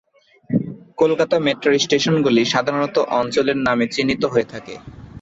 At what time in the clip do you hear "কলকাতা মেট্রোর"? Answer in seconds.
0.97-1.73